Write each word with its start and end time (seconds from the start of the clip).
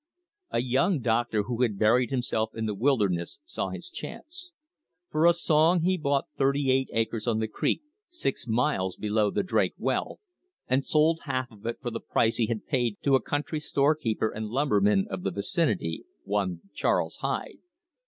A 0.49 0.63
young 0.63 0.99
doctor 0.99 1.43
who 1.43 1.61
had 1.61 1.77
buried 1.77 2.09
himself 2.09 2.55
in 2.55 2.65
the 2.65 2.73
wilderness 2.73 3.39
saw 3.45 3.69
his 3.69 3.91
chance. 3.91 4.51
For 5.11 5.27
a 5.27 5.31
song 5.35 5.81
he 5.81 5.95
bought 5.95 6.25
thirty 6.35 6.71
eight 6.71 6.89
acres 6.91 7.27
on 7.27 7.37
the 7.37 7.47
creek, 7.47 7.83
six 8.09 8.47
miles 8.47 8.95
below 8.95 9.29
the 9.29 9.43
Drake 9.43 9.75
well, 9.77 10.19
and 10.67 10.83
sold 10.83 11.19
half 11.25 11.51
of 11.51 11.67
it 11.67 11.77
for 11.83 11.91
the 11.91 11.99
price 11.99 12.37
he 12.37 12.47
had 12.47 12.65
paid 12.65 12.97
to 13.03 13.13
a 13.13 13.21
country 13.21 13.59
storekeeper 13.59 14.29
and 14.31 14.47
lumberman 14.49 15.05
of 15.07 15.21
the 15.21 15.29
vicinity, 15.29 16.05
one 16.23 16.61
Charles 16.73 17.17
Hyde. 17.17 17.59